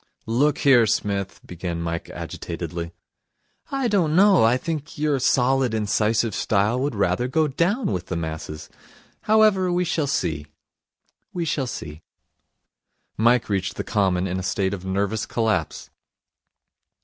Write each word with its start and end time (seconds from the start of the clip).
'Look 0.25 0.57
here, 0.57 0.87
Psmith' 0.87 1.39
began 1.45 1.79
Mike 1.79 2.09
agitatedly. 2.09 2.91
'I 3.69 3.87
don't 3.89 4.15
know. 4.15 4.43
I 4.43 4.57
think 4.57 4.97
your 4.97 5.19
solid, 5.19 5.75
incisive 5.75 6.33
style 6.33 6.79
would 6.79 6.95
rather 6.95 7.27
go 7.27 7.47
down 7.47 7.91
with 7.91 8.07
the 8.07 8.15
masses. 8.15 8.67
However, 9.25 9.71
we 9.71 9.85
shall 9.85 10.07
see, 10.07 10.47
we 11.33 11.45
shall 11.45 11.67
see.' 11.67 12.01
Mike 13.15 13.47
reached 13.47 13.75
the 13.75 13.83
Common 13.83 14.25
in 14.25 14.39
a 14.39 14.41
state 14.41 14.73
of 14.73 14.83
nervous 14.83 15.27
collapse. 15.27 15.91